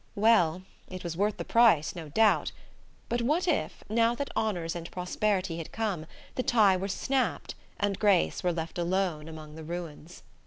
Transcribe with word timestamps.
Well 0.15 0.63
it 0.87 1.03
was 1.03 1.15
worth 1.15 1.37
the 1.37 1.45
price, 1.45 1.93
no 1.93 2.09
doubt; 2.09 2.51
but 3.07 3.21
what 3.21 3.47
if, 3.47 3.83
now 3.87 4.15
that 4.15 4.35
honours 4.35 4.75
and 4.75 4.89
prosperity 4.89 5.59
had 5.59 5.71
come, 5.71 6.07
the 6.33 6.41
tie 6.41 6.75
were 6.75 6.87
snapped, 6.87 7.53
and 7.79 7.99
Grace 7.99 8.43
were 8.43 8.51
left 8.51 8.79
alone 8.79 9.27
among 9.27 9.53
the 9.53 9.63
ruins? 9.63 10.23